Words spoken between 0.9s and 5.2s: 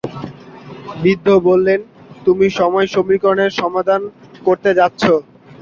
বৃদ্ধ বললেন, তুমি সময় সমীকরণের সমাধান করতে যাচ্ছ?